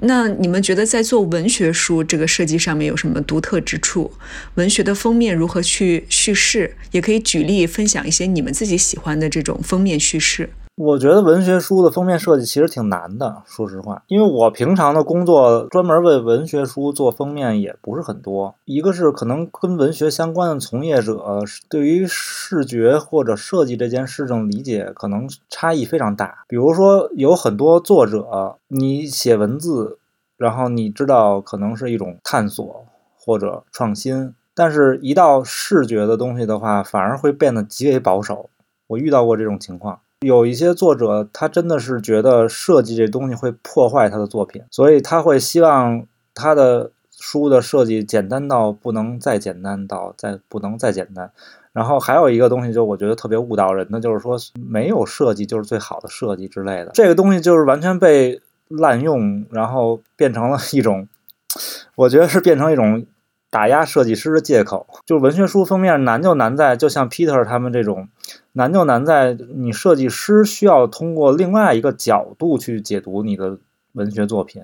[0.00, 4.12] 那你们觉得在做文学书这个设计上面有什么独特之处？
[4.56, 6.76] 文学的封面如何去叙事？
[6.90, 10.50] 也可以举例分享一些你们自己喜欢的这种封面叙事。
[10.84, 18.56] 我觉得文学书的封面设计其实挺难的，说实话，因为我平常的工作专门为文学书做封面也不是很多。
[18.64, 26.44] 一个是可能跟文学相关的从业者对于视觉或者设计这件事情理解可能差异非常大。
[26.48, 30.00] 比如说，有很多作者，你写文字，
[30.36, 32.84] 然后你知道可能是一种探索
[33.16, 38.50] 或者创新，但是一到视觉的东西的话，反而会变得极为保守。
[38.88, 40.00] 我遇到过这种情况。
[40.22, 51.30] 有一些作者，他真的是觉得设计这东西会破坏他的作品，所以他会希望他的书的设计简单到不能再简单到再不能再简单。
[51.72, 56.90] 然后还有一个东西，就我觉得特别误导人的，就是说没有设计就是最好的设计之类的。
[56.94, 61.08] 这个东西就是完全被滥用，然后变成了一种，
[61.96, 63.04] 我觉得是变成一种。
[63.52, 68.08] 打压设计师的借口，就是文学书封面难就难在，就像 Peter 他们这种，
[68.52, 73.58] 难就难在你设计师需要通过另外一个角度去解读你的
[73.92, 74.62] 文学作品，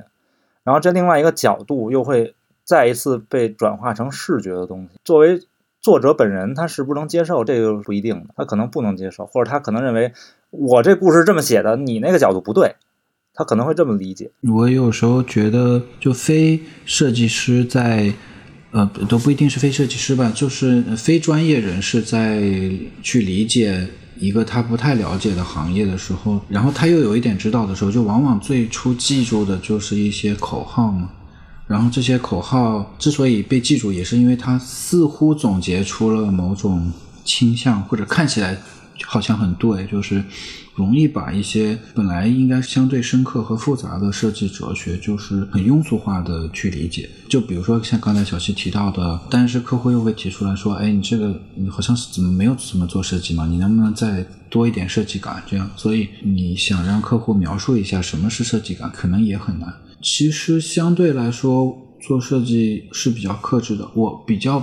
[0.64, 4.98] 然后这另外一个角度又会再一次被转化成视觉的东西。
[5.05, 5.42] 作为
[5.83, 10.14] 作者本人，他是不能接受这个不一定的，他可能不能接受，或者他可能认为
[10.48, 12.77] 我这故事这么写的，你那个角度不对。
[13.35, 14.33] 他可能会这么理解。
[14.42, 18.12] 我有时候觉得，就非设计师在，
[18.70, 22.42] 呃，都不一定是非设计师吧，就是非专业人士在
[23.02, 23.87] 去理解
[24.18, 31.11] 一个他不太了解的行业的时候，然后他又有一点知道的时候，就往往最初记住的就是一些口号嘛。
[31.66, 36.90] 然后这些口号之所以被记住，也是因为它似乎总结出了某种
[37.24, 38.57] 倾向，或者看起来
[39.04, 40.24] 好像很对，就是
[40.79, 47.11] 容易把一些本来应该相对深刻和复杂的设计哲学，就是很庸俗化的去理解。
[47.29, 53.45] 就比如说像刚才小七提到的，但是客户又会提出来说：“哎，你这个你好像是怎么没有怎么做设计嘛？
[53.45, 59.75] 你能不能再多一点设计感？”这样，所以你想让客户描述一下什么是设计感，可能也很难。
[60.01, 63.91] 其实相对来说，做设计是比较克制的。
[63.95, 64.62] 我比较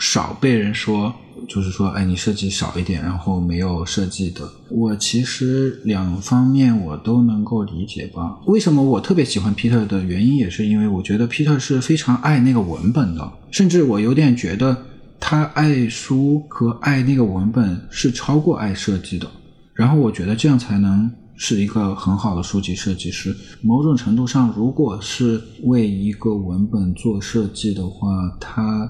[0.00, 1.14] 少被人说，
[1.48, 4.48] 就是说，哎，你设计少一点，然后没有设计的。
[4.70, 8.38] 我其实两方面我都能够理解吧。
[8.46, 14.76] 为什么我特别喜欢 Peter 的原因，也是因为我觉得 Peter 是非常爱那个文本的，甚至我有点觉得
[15.18, 19.30] 他爱书和爱那个文本是超过爱设计的。
[19.74, 21.10] 然后我觉得这样才能。
[21.36, 23.36] 是一个很好的书籍设计师。
[23.60, 28.06] 某种程度上，如果是为一个文本做设计的话，
[28.38, 28.88] 他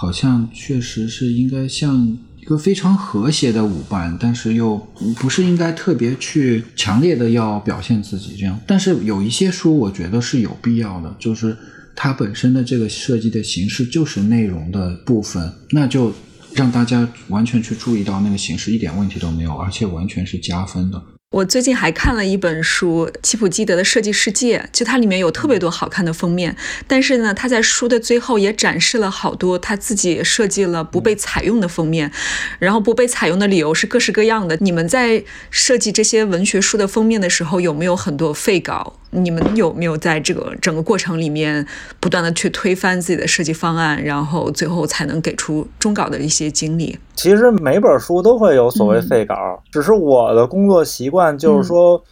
[0.00, 4.76] 好像确实是应该像一个非常和谐的舞伴，但是又
[5.16, 8.56] 不是应该特别去强烈的要表现自己这样。
[8.64, 11.56] 但是有一些书，我觉得是有必要的，就是
[11.96, 16.14] 它本身的这个设计的形式就是内容的部分，那就
[16.54, 21.02] 让大家完全去注意到那个形式，一点问题都没有，而且完全是加分的。
[21.30, 32.10] 我最近还看了一本书《齐普基德的设计世界》，就它里面有特别多好看的封面，但是呢，他在书的最后也展示了好多他自己设计了不被采用的封面，
[32.58, 34.56] 然后不被采用的理由是各式各样的。
[34.62, 38.94] 你们在设计这些文学书的封面的时候，有没有很多废稿？
[39.10, 41.66] 你们有没有在这个整个过程里面
[41.98, 46.98] 不断的去推翻自己的设计方案，然后最后才能给出终稿的一些经历？
[47.14, 49.34] 其实每本书都会有所谓废稿，
[49.72, 52.02] 只是我的工作习惯就是说，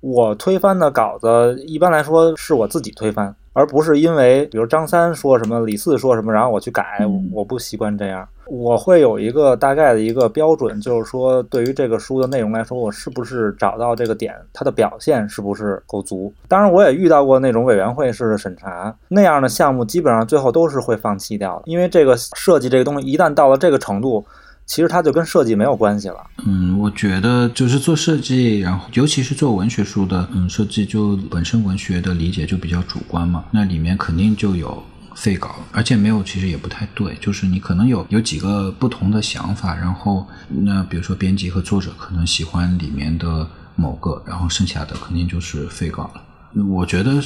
[0.00, 3.34] 我推翻的稿子一般来说是我自己推翻。
[3.52, 6.84] 而不是因为，比如张三说什么，李四说什么，然后我去改，
[7.32, 8.28] 我不习惯这样。
[8.48, 16.30] 我会有一个大概的一个标准，就是说，对于这个书的内容来说，我是不是找到这个点，它的表现是不是够足。
[16.48, 24.22] 当然，我也遇到过那种委员会式的审查，那样的项目基本上最后都是会放弃掉的，因为这个设计这个东西一旦到了这个程度。
[24.66, 26.16] 其实它就跟设计没有关系了。
[26.44, 34.82] 嗯，我觉得就是做设计，然后尤其是做文学书的，嗯，设计就本身文学的理解就比较主观嘛，那里面肯定就有
[35.14, 46.22] 废稿，而且没有其实也不太对，就是你可能有有几个不同的想法，然后那比如说编辑和作者可能喜欢里面的某个，然后剩下的肯定就是废稿了。
[46.64, 47.20] 我觉得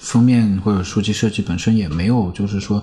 [0.00, 2.82] 封面或者书籍设计本身也没有，就是说。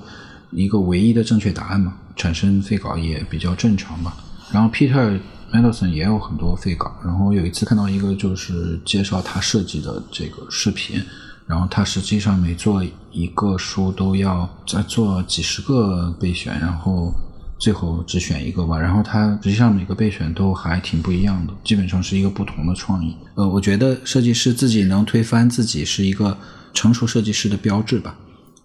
[0.56, 4.16] 一个唯一的正确答案嘛，产生废稿也比较正常吧。
[4.52, 5.20] 然后 Peter
[5.52, 6.96] Mendelson 也有很多废稿。
[7.04, 11.02] 然后有一次看到一个就是介绍他设计的这个视频，
[11.48, 17.14] 然后他实际上每做一个书都要再做几十个备选，然后
[17.60, 18.80] 最后只选一个吧。
[18.80, 23.16] 然后他实际上每个备选都还挺不一样的，基本上是一个不同的创意。
[23.36, 26.38] 呃，我觉得设计师自己能推翻自己是一个
[26.74, 28.16] 成熟设计师的标志吧。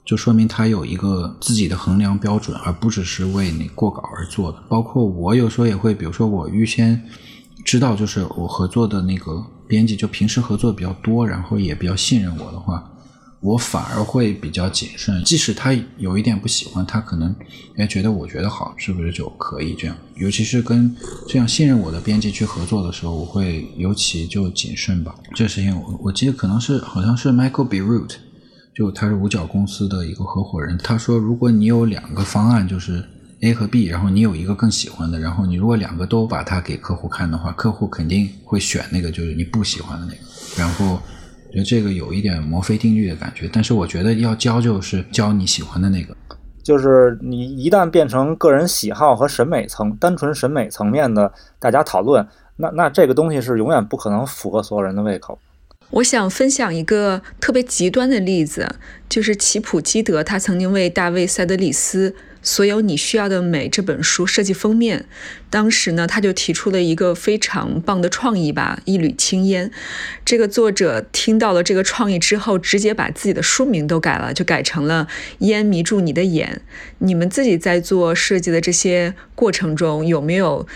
[0.09, 4.59] 就说明他有一个自己的衡量标准，而不只是为你过稿而做的。
[4.67, 6.99] 包括我有时候也会，比如说我预先
[7.63, 12.91] 知道，就是我合作的那个编辑，就平时合作比较多，然后也比较信任我的话，
[13.43, 15.23] 我反而会比较谨慎。
[15.25, 17.37] 即使他有一点不喜欢，他可能
[17.77, 19.95] 也觉得我觉得好，是不是就可以这样？
[20.17, 20.97] 尤其是跟
[21.29, 25.15] 这样信任我的编辑去合作的时候，我会尤其就谨慎吧。
[25.35, 28.15] 这事情我我记得可能是好像是 Michael Beirut
[28.79, 33.05] 就他是五角公司的一个合伙人，他说，如果你有两个方案，就是
[33.41, 40.19] A 和 B，然后你有一个更喜欢的，然后你如果两个都把它给客户看的话，客户肯定会选那个就是你不喜欢的那个。
[40.57, 46.17] 然后，我觉得这个有一点墨菲定律的感觉，但是我觉得要教就是教你喜欢的那个。
[46.63, 52.25] 就是你一旦变成个人喜好和审美层单纯审美层面的大家讨论，
[52.55, 55.37] 那那这个东西是永远不可能符合所有人的胃口。
[55.91, 58.77] 我想分享一个特别极端的例子，
[59.09, 62.11] 就是齐普基德，他曾经为大卫·塞德里斯
[62.43, 65.07] 《所有你需要的美》这本书设计封面。
[65.49, 69.71] 当时呢，他就提出了一个非常棒的创意吧，一缕青烟。
[70.27, 75.09] 这个作者听到了这个创意之后，直接把自己的书名都改了，就改成了
[75.39, 76.61] 《烟迷住你的眼》。
[76.99, 80.67] 你们自己在做设计的这些过程中，有没有？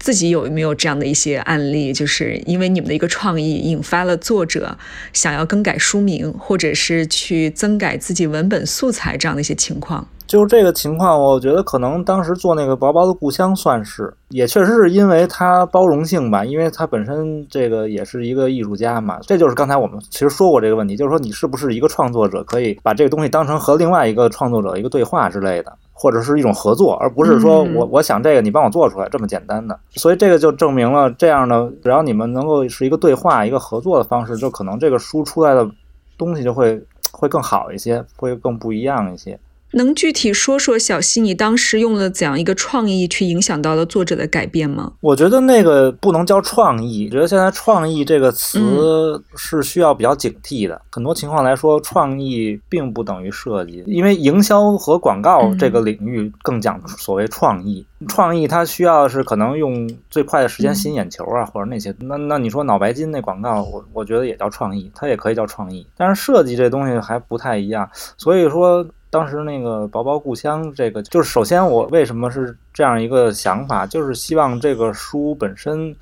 [0.00, 4.76] 自己有没有这样的一些案例，就是因为你们的一个创意引发了作者
[5.12, 10.04] 想要更改书名，或者是去增改自己文本素材这样的一些情况？
[10.26, 19.18] 就是这个情况，我觉得可能当时做那个薄薄的故乡算是，也确实是因为它包容性吧，因为它本身这个也是一个艺术家嘛。
[19.26, 29.78] 这就是刚才我们其实说过这个问题，就是说你是不是一个创作者，可以把这个东西当成和另外一个创作者一个对话之类的，或者是一种合作，而不是说我我想这个你帮我做出来这么简单的。
[29.90, 35.70] 所以这个就证明了这样的，只要你们能够是一个对话、一个合作的方式，就可能这个书出来的
[36.16, 36.82] 东西就会
[37.12, 39.38] 会更好一些，会更不一样一些。
[39.72, 44.92] 能具体说说小溪，你当时用了怎样一个创意去影响到了作者的改变吗？
[45.00, 50.80] 我觉得那个不能叫创意，我觉得现在“创意”这个词是需要比较警惕的。
[50.90, 57.86] 很多情况来说，创意并不等于设计，因为营销和广告这个领域更讲所谓创意。
[58.08, 61.94] 创意它需要是可能用最快的时间吸引眼球啊，或者那些。
[62.00, 65.86] 那那你说脑白金那广告，我我觉得也叫创意，它也可以叫创意。
[65.96, 68.86] 但是设计这东西还不太一样，所以说。
[69.10, 75.96] 当时那个《薄薄故乡》这个，就是首先我为什么是这样一个想法，就是希望这个书本身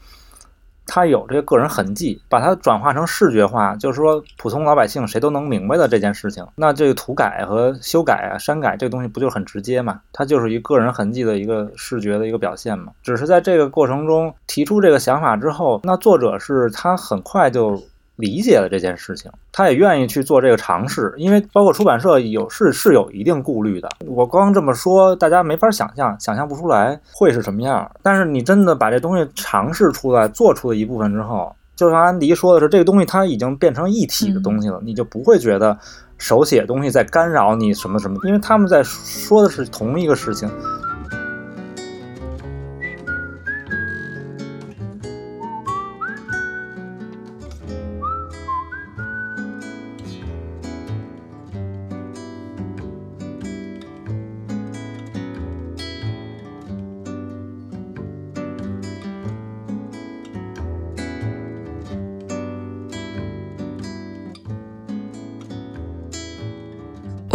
[0.86, 6.46] 它有这个个人痕迹，把它转化成视觉化，就是说普通老百姓谁都能明白的这件事情。
[6.56, 10.00] 那这个涂改和修改啊、删改这个东西不就很直接嘛？
[10.12, 12.92] 它就是一个人痕迹的一个视觉的一个表现嘛。
[13.02, 17.82] 只是在这个过程中提出这个想法之后，那作者是他很快就。
[18.18, 23.88] 理解了这件事情，他也愿意去做这个尝试，因为包括出版社有是是有一定顾虑的。
[24.06, 27.88] 我光这么说，大家没法想象，想象不出来会是什么样。
[28.02, 35.78] 但是你真的把这东西尝试出来，做出了一部分之后，就像安迪说的是，这个东西它已经变成一体的东西了，你就不会觉得
[36.18, 40.50] 手写东西在干扰你什么什么，因为他们在说的是同一个事情。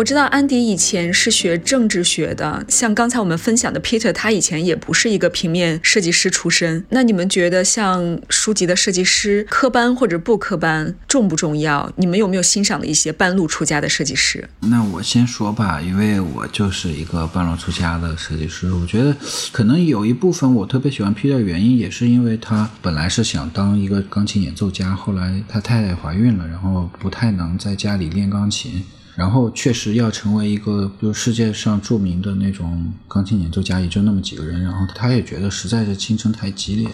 [0.04, 6.84] 我知道安迪以前是学政治学的，像刚才我们分享的 Peter，他以前也不是一个平面设计师出身。
[6.90, 11.90] 那你们觉得像书籍的设计师，科班或者不科班重不重要？
[11.96, 14.50] 你们有没有欣赏的一些半路出家的设计师？
[14.60, 18.74] 那我先说吧，因为我就是一个半路出家的设计师。
[18.74, 19.16] 我觉得
[19.54, 28.84] 可能有一部分我特别喜欢 Peter 的原因，也是因为他本来是想当一个钢琴演奏家，后来他太太怀孕了，然后不太能在家里练钢琴。
[29.16, 34.62] 然后确实要成为一个，就世界上著名的那种钢琴演奏家，也就那么几个人。
[34.64, 36.90] 然后他也觉得实在是竞争太激烈。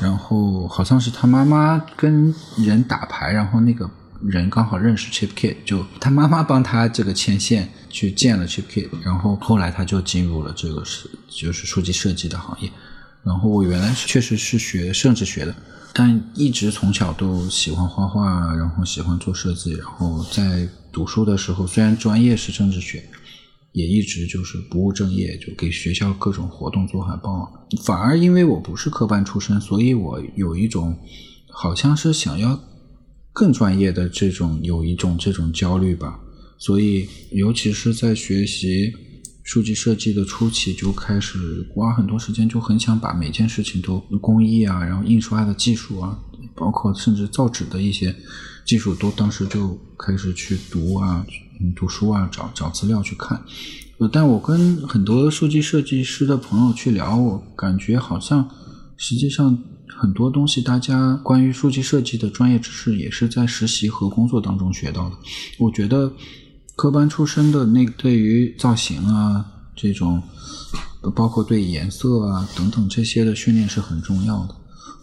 [0.00, 3.90] 然后好像是他妈妈跟人打牌，然后那个
[4.22, 8.88] 人刚好认识 Chip Kid，就他妈妈帮他这个牵线去见了 Chip Kid，。
[9.02, 12.70] 然后后来他就进入了这个是就是书籍设计的行业。
[13.24, 15.54] 然后我原来确实是学政治学的。
[15.92, 23.02] 但一直从小都喜欢画画，然后喜欢做设计，然后在读书的时候，虽然专业是政治学，
[23.72, 27.66] 也一直就是不务正业，就给学校各种活动做海报。
[27.84, 30.98] 反而因为我不是科班出身，所以我有一种
[31.48, 32.60] 好像是想要
[33.32, 36.20] 更专业的这种有一种这种焦虑吧。
[36.58, 38.94] 所以尤其是在学习。
[39.42, 46.16] 数据设计的初期就开始花很多时间，就很想把每件事情都工艺啊，然后印刷的技术啊，
[46.60, 48.14] 包括甚至造纸的一些
[48.64, 51.26] 技术，都当时就开始去读啊，
[51.74, 53.42] 读书啊，找找资料去看。
[53.98, 58.48] 呃，但我跟很多数据设计师的朋友去聊，我感觉好像
[58.98, 59.58] 实际上
[59.88, 65.16] 很多东西，大家关于数据设计的专业知识也是在实习和工作当中学到的。
[65.58, 66.12] 我觉得。
[66.76, 69.44] 科班出身的那对于造型啊
[69.76, 70.22] 这种，
[71.14, 74.54] 包括对颜色啊等等这些的训练是很重要的。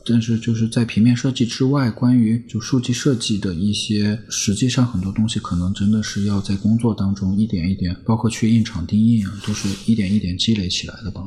[0.08, 11.22] 但是就是在平面设计之外，关于就数据设计的一些，实际上很多东西可能真的是要在工作当中一点一点，包括去印厂钉印啊，都是一点一点积累起来的吧。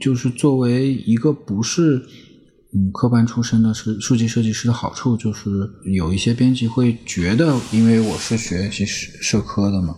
[0.00, 2.04] 就是作为一个不是。
[2.72, 5.48] 嗯，科班出身的是数据设计师的好处就是
[5.84, 9.94] 有一些编辑会觉得，因为我是学习社社科的嘛，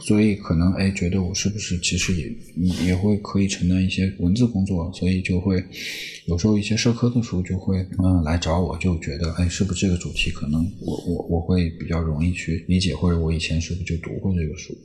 [0.00, 5.62] 所以可能哎觉得我是不是其实也也会可以承担一些文字工作，所以就会
[6.26, 14.76] 有时候一些社科的书就会嗯来找我，就觉得哎是不是这个主题可能我我我会比较容易去理解，或者我以前是不是就读过这个书。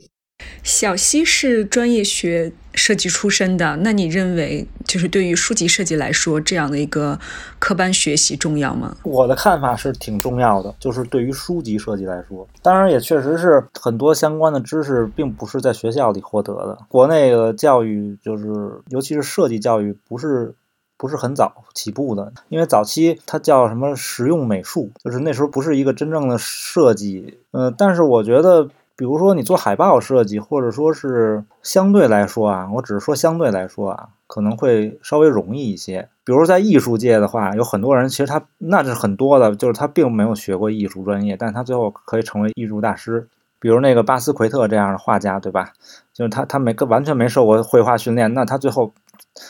[0.62, 7.18] 小西是专业学设计出身的，那你认为就是对于书籍设计来说，这样的一个
[7.58, 8.96] 科班学习重要吗？
[9.04, 16.78] 我的看法是挺重要的，就是对于书籍设计来说，当然也确实是很多相关的知识并不是在学校里获得的。
[16.88, 20.54] 国内的教育就是，尤其是设计教育，不是。
[20.96, 27.40] 不是很早起步的，因为早期它叫什么实用美术，就是那时候不是一个真正的设计。
[27.50, 36.08] 嗯，但是我觉得，比如说你做海报设计，或者说是相对来说啊，我只是说相对来说啊，可能会稍微容易一些。
[36.24, 43.28] 比如在艺术界的话，有很多人其实他那是很多的，就是他并没有学过艺术专业，但他最后可以成为艺术大师。
[43.58, 45.72] 比如那个巴斯奎特这样的画家，对吧？
[46.12, 48.92] 就是他他没完全没受过绘画训练，那他最后。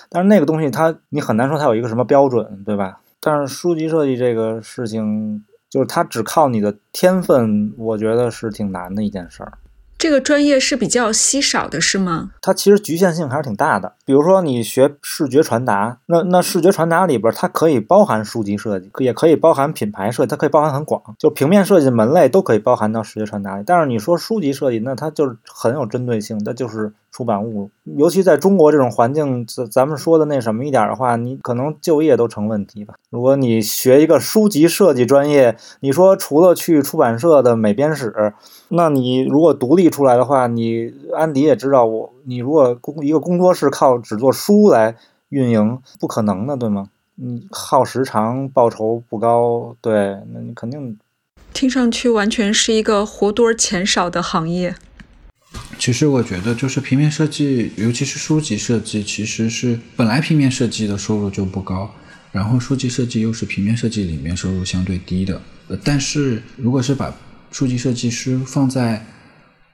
[0.08, 3.00] 但是那个东西，他你很难说他有一个什么标准，对吧？
[3.20, 5.44] 但是书籍设计这个事情，
[5.74, 9.54] 就是它只靠你的天分，我觉得是挺难的一件事儿。
[9.98, 12.30] 这个专业是比较稀少的，是吗？
[12.40, 13.94] 它其实局限性还是挺大的。
[14.04, 23.64] 比如说你学视觉传达，那那视觉传达里边，它可以包含书籍设计，也可以包含品牌设计，它可以包含很广，就平面设计门类都可以包含到视觉传达里。
[23.66, 26.92] 但是你说书籍设计，那它就是很有针对性，那就是。
[27.14, 32.94] 出版物，尤其在中国这种环境，咱咱们说的那什么一点的话，你可能就业都成问题吧。
[33.08, 38.34] 如果你学一个书籍设计专业，你说除了去出版社的美编室，
[38.70, 44.96] 那你如果独立出来的话，你安迪也知道，我你如果工一个工作室靠只做书来
[45.28, 46.88] 运营，不可能的，对吗？
[47.14, 50.98] 你耗时长，报酬不高，对，那你肯定。
[51.52, 54.74] 听上去完全是一个活多钱少的行业。
[55.78, 61.90] 其实我觉得，就是平面设计，尤其是书籍设计，其实是本来平面设计的收入就不高，
[62.32, 65.40] 然后书籍设计又是平面设计里面收入相对低的。
[65.68, 67.14] 呃，但是如果是把
[67.50, 69.04] 书籍设计师放在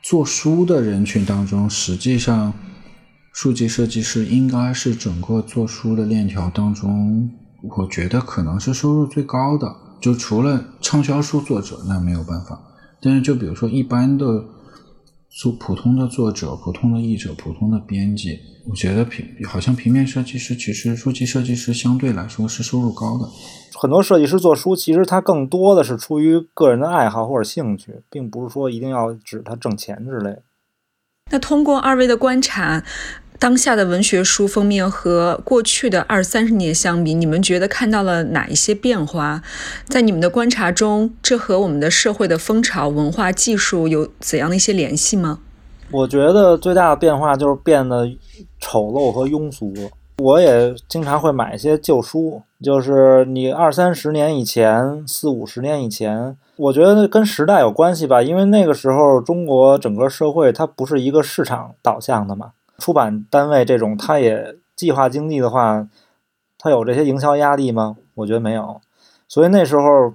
[0.02, 2.52] 做书的人群当中，实际上，
[3.32, 7.30] 书籍设计师应该是整个做书的链条当中，
[7.62, 9.76] 我觉得可能是收入最高的。
[10.00, 12.60] 就除了畅销书作者，那没有办法。
[13.00, 14.44] 但是就比如说一般的。
[15.30, 23.28] 做普通的作者、普通的译者、普通的编辑，我觉得平好像平面设计师，其实书籍设计师相对来说是收入高的。
[23.74, 30.36] 很多设计师做书，其实他更多的是出于个人的爱好或者兴趣，并不是说一定要指他挣钱之类。
[31.30, 32.84] 那通过二位的观察。
[33.40, 39.40] 当下的文学书封面和过去的二三十年相比，你们觉得看到了哪一些变化？
[39.88, 45.38] 在你们的观察中，这和我们的社会的风潮、文化、技术有怎样的一些联系吗？
[45.90, 48.06] 我觉得最大的变化就是变得
[48.60, 49.72] 丑陋和庸俗。
[50.18, 62.50] 我也经常会买一些旧书，就是你二三十年以前、四五十年以前，我觉得跟时代有关系吧，因为那个时候中国整个社会它不是一个市场导向的嘛。
[62.80, 65.86] 出版单位这种，它也计划经济的话，
[66.58, 67.96] 它有这些营销压力吗？
[68.14, 68.80] 我觉得没有。
[69.28, 70.14] 所以那时候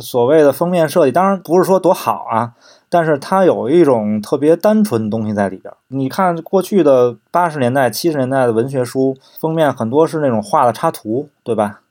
[0.00, 2.54] 所谓的封面设计，当然不是说多好啊，
[2.88, 5.72] 但是它有一种特别单纯的东西在里边。
[5.88, 11.82] 你看过去的八十年代、七十年代的文学书封面，很多是那种画的插图，对吧？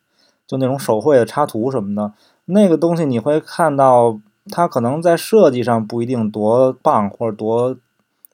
[0.45, 2.13] 就那种手绘的插图什么的，
[2.45, 4.20] 那个东西你会看到，
[4.51, 7.76] 它可能在设计上不一定多棒或者多。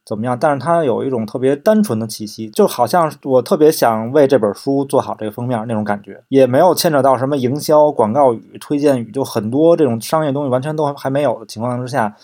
[0.06, 0.38] 怎么样？
[0.40, 12.16] 但是它有一种特别单纯的气息，就好像我特别想为这本书做好这个封面那种感觉，也没有牵扯到什么营销、广告语、推荐语，就很多这种商业东西完全都还没有的情况之下。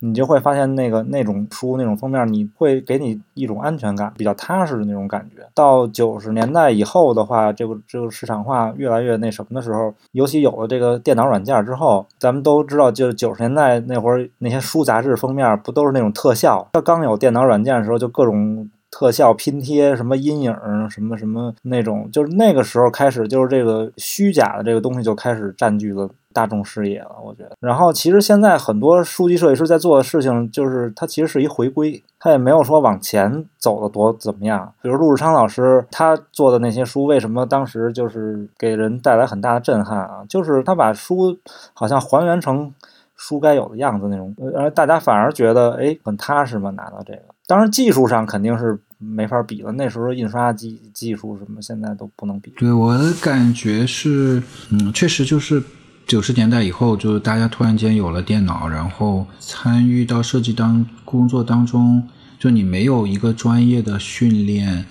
[0.00, 5.42] 你就会发现那个那种书那种封面，你会给你一种安全感，比较踏实的那种感觉。
[5.54, 16.68] 到九十年代以后的话，这个这个市场化越来越那什么的时候，尤其有了这个电脑软件之后，咱们都知道，就是九十年代那会儿那些书杂志封面不都是那种特效？
[16.72, 20.54] 它刚有电脑软件的时候，就各种特效拼贴，什么阴影，
[20.90, 26.08] 什么什么那种，就是那个时候开始，就是这个虚假的这个东西就开始占据了。
[26.30, 27.56] 大众视野了，我觉得。
[27.58, 34.72] 然后其实现在很多书籍设计师在做的事情，就是他其实是一回归，他也没有说往前走的多怎么样。
[34.80, 40.22] 比如陆志昌老师他做的那些书，为什么当时就是给人带来很大的震撼啊？
[40.28, 41.36] 就是他把书
[41.74, 42.72] 好像还原成
[43.16, 47.22] 书该有的样子那种，而大家反而觉得哎很踏实嘛，拿到这个。
[47.48, 52.52] 当然技术上肯定是没法比了，那时候印刷技技术什么现在都不能比。
[52.56, 54.40] 对我的感觉是，
[54.70, 55.60] 嗯，确实就是。
[56.06, 62.02] 九十年代以后，就是大家突然间有了电脑，然后参与到设计当工作当中，
[62.38, 64.86] 就你没有一个专业的训练，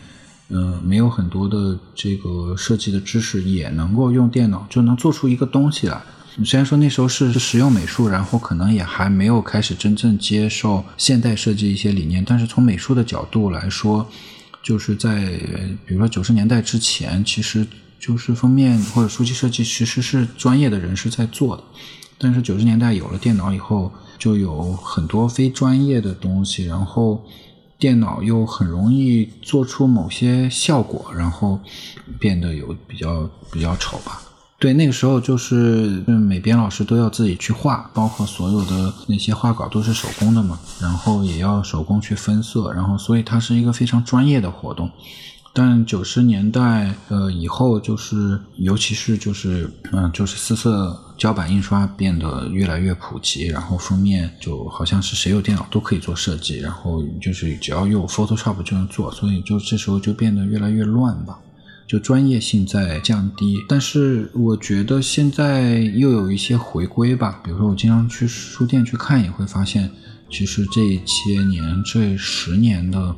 [0.50, 6.00] 呃，没有很多的这个设计的知识，也能够用电脑就能做出一个东西来。
[6.46, 14.08] 虽然说那时候是实用美术，然后可能也还没有开始真正接受现代设计一些理念，但是从美术的角度来说，
[14.62, 15.32] 就是在
[15.86, 17.66] 比如说九十年代之前，其实
[18.00, 21.64] 就是封面或者书籍设计其实是专业的人士在做的，
[22.18, 27.24] 但是九十年代有了电脑以后，就有很多非专业的东西，然后。
[27.80, 31.60] 电脑又很容易做出某些效果，然后
[32.18, 34.20] 变得有比较比较丑吧。
[34.60, 44.90] 对，那个时候就是每编老师都要自己去画，包括所有的那些画稿都是手工的嘛，然后也要手工去分色，然后所以它是一个非常专业的活动。
[45.54, 61.40] 但九十年代呃以后，就是尤其是就是嗯，就是四色胶版印刷变得越来越普及，然后封面就好像是谁有电脑都可以做设计，然后就是只要用 Photoshop 就能做，所以就这时候就变得越来越乱吧，
[61.88, 63.56] 就专业性在降低。
[63.68, 69.90] 但是我觉得现在又有一些回归吧，比如说我经常去书店去看，也会发现，
[70.30, 73.16] 其实这些年这十年的。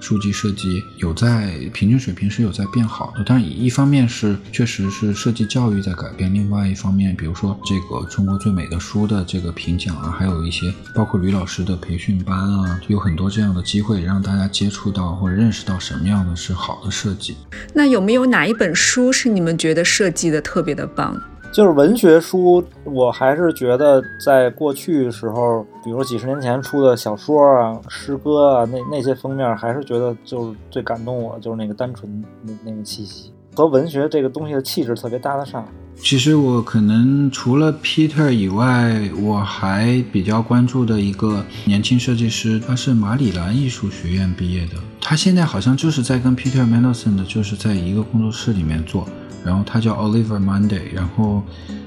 [0.00, 17.36] 书籍设计有在平均水平是有在变好的，但一方面是确实是设计教育在改变，另外一方面，比如说这个中国最美的书的这个评奖啊，还有一些包括吕老师的培训班啊，有很多这样的机会让大家接触到或者认识到什么样的是好的设计。
[17.72, 21.16] 那有没有哪一本书是你们觉得设计的特别的棒？
[21.52, 35.62] 就是文学书，我还是觉得在过去时候，比如几十年前出的小说啊、诗歌啊，那那些封面还是觉得就是最感动我，就是那个单纯那那个气息和文学这个东西的气质特别搭得上。
[35.96, 49.06] 其实我可能除了 Peter 以外，我还比较关注的一个年轻设计师，他是马里兰艺术学院毕业的，他现在好像就是在跟 Peter Mendelson 的，就是在一个工作室里面做。
[49.44, 51.42] 然后他叫 Oliver Monday，然后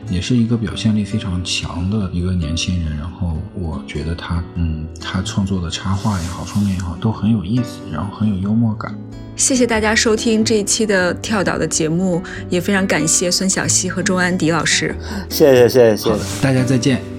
[0.09, 2.97] 也是一个表现力非常强的一个年轻人。
[2.97, 8.93] 然后我觉得他，嗯，他创作的插画也好，封面也好，都很有意思，然后很有幽默感。
[9.35, 14.95] 谢谢大家收听这一期的跳岛的节目，也非常感谢孙晓溪和钟安迪老师。
[15.29, 17.14] 谢谢谢谢谢谢，大家再见。